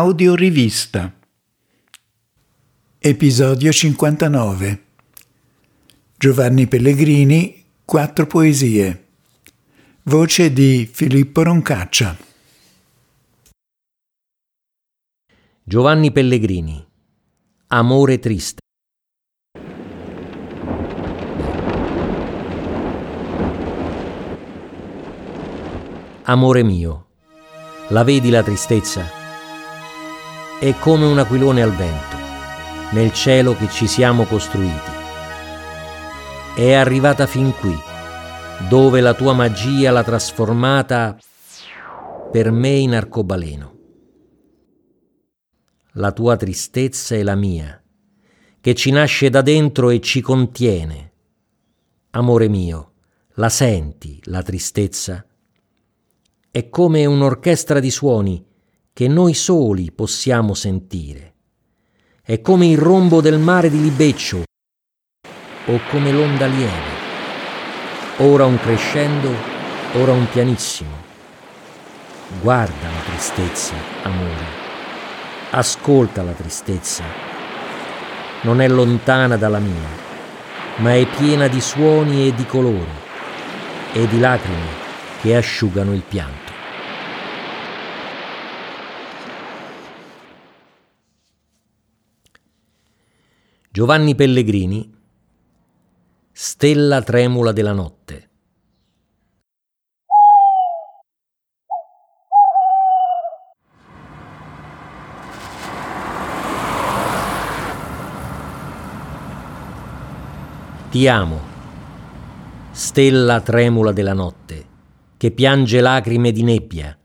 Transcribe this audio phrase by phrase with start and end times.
[0.00, 1.14] Audiorivista.
[2.98, 4.84] Episodio 59.
[6.16, 9.08] Giovanni Pellegrini, quattro poesie.
[10.04, 12.16] Voce di Filippo Roncaccia.
[15.62, 16.82] Giovanni Pellegrini.
[17.66, 18.60] Amore triste.
[26.22, 27.06] Amore mio,
[27.88, 29.19] la vedi la tristezza?
[30.60, 32.16] È come un aquilone al vento,
[32.92, 34.90] nel cielo che ci siamo costruiti.
[36.54, 37.74] È arrivata fin qui,
[38.68, 41.16] dove la tua magia l'ha trasformata
[42.30, 43.78] per me in arcobaleno.
[45.92, 47.82] La tua tristezza è la mia,
[48.60, 51.12] che ci nasce da dentro e ci contiene.
[52.10, 52.92] Amore mio,
[53.36, 55.24] la senti la tristezza?
[56.52, 58.44] è come un'orchestra di suoni
[58.92, 61.34] che noi soli possiamo sentire.
[62.22, 64.42] È come il rombo del mare di Libeccio
[65.66, 66.98] o come l'onda lieve.
[68.18, 69.32] Ora un crescendo,
[69.94, 70.90] ora un pianissimo.
[72.40, 74.44] Guarda la tristezza, amore.
[75.50, 77.04] Ascolta la tristezza.
[78.42, 79.88] Non è lontana dalla mia,
[80.76, 82.98] ma è piena di suoni e di colori
[83.92, 84.78] e di lacrime
[85.20, 86.49] che asciugano il pianto.
[93.80, 94.92] Giovanni Pellegrini,
[96.32, 98.28] Stella tremula della notte.
[110.90, 111.40] Ti amo,
[112.72, 114.66] stella tremula della notte
[115.16, 116.98] che piange lacrime di nebbia,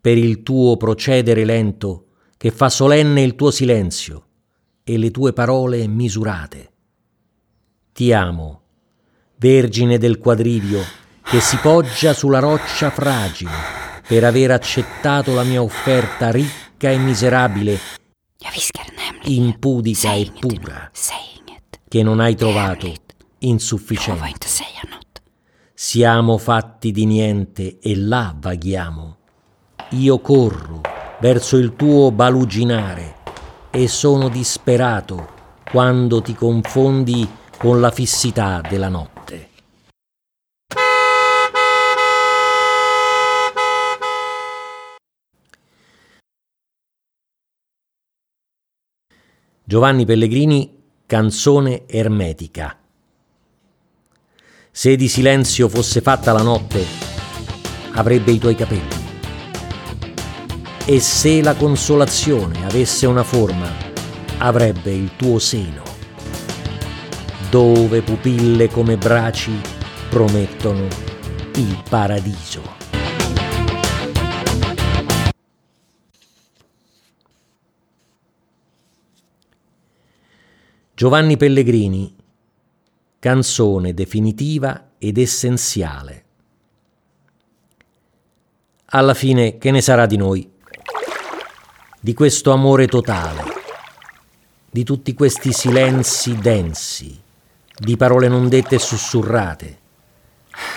[0.00, 4.24] per il tuo procedere lento che fa solenne il tuo silenzio
[4.92, 6.72] e le tue parole misurate.
[7.92, 8.62] Ti amo,
[9.36, 10.82] vergine del quadrivio,
[11.22, 13.52] che si poggia sulla roccia fragile
[14.06, 17.78] per aver accettato la mia offerta ricca e miserabile,
[19.24, 20.90] impudica e pura,
[21.88, 22.92] che non hai trovato
[23.38, 24.48] insufficiente.
[25.72, 29.16] Siamo fatti di niente e là vaghiamo.
[29.90, 30.80] Io corro
[31.20, 33.18] verso il tuo baluginare
[33.70, 35.38] e sono disperato
[35.70, 39.48] quando ti confondi con la fissità della notte.
[49.62, 52.76] Giovanni Pellegrini, canzone ermetica.
[54.72, 56.84] Se di silenzio fosse fatta la notte,
[57.92, 58.99] avrebbe i tuoi capelli.
[60.90, 63.72] E se la consolazione avesse una forma,
[64.38, 65.84] avrebbe il tuo seno,
[67.48, 69.52] dove pupille come braci
[70.08, 70.88] promettono
[71.54, 72.62] il paradiso.
[80.92, 82.16] Giovanni Pellegrini
[83.20, 86.24] canzone definitiva ed essenziale.
[88.86, 90.58] Alla fine che ne sarà di noi?
[92.02, 93.42] Di questo amore totale,
[94.70, 97.20] di tutti questi silenzi densi,
[97.76, 99.78] di parole non dette e sussurrate,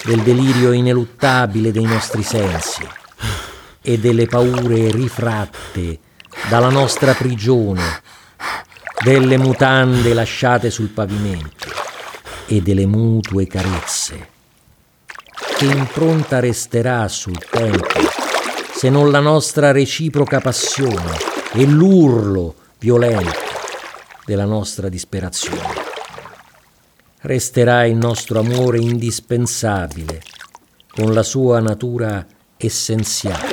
[0.03, 2.85] del delirio ineluttabile dei nostri sensi
[3.81, 5.97] e delle paure rifratte
[6.49, 8.01] dalla nostra prigione,
[9.01, 11.69] delle mutande lasciate sul pavimento
[12.47, 14.27] e delle mutue carezze.
[15.55, 18.22] Che impronta resterà sul tempo
[18.83, 21.15] se non la nostra reciproca passione
[21.53, 23.31] e l'urlo violento
[24.25, 25.73] della nostra disperazione?
[27.21, 30.21] Resterà il nostro amore indispensabile
[30.93, 32.27] con la sua natura
[32.57, 33.52] essenziale.